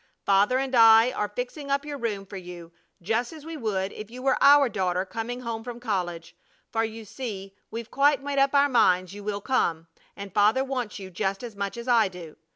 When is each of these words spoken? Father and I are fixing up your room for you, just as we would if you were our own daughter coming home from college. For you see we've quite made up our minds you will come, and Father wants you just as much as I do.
Father 0.25 0.57
and 0.57 0.73
I 0.75 1.11
are 1.11 1.27
fixing 1.29 1.69
up 1.69 1.85
your 1.85 1.99
room 1.99 2.25
for 2.25 2.35
you, 2.37 2.71
just 3.03 3.31
as 3.31 3.45
we 3.45 3.55
would 3.55 3.93
if 3.93 4.09
you 4.09 4.23
were 4.23 4.35
our 4.41 4.65
own 4.65 4.71
daughter 4.71 5.05
coming 5.05 5.41
home 5.41 5.63
from 5.63 5.79
college. 5.79 6.35
For 6.71 6.83
you 6.83 7.05
see 7.05 7.53
we've 7.69 7.91
quite 7.91 8.23
made 8.23 8.39
up 8.39 8.55
our 8.55 8.67
minds 8.69 9.13
you 9.13 9.23
will 9.23 9.41
come, 9.41 9.85
and 10.17 10.33
Father 10.33 10.63
wants 10.63 10.97
you 10.97 11.11
just 11.11 11.43
as 11.43 11.55
much 11.55 11.77
as 11.77 11.87
I 11.87 12.07
do. 12.07 12.35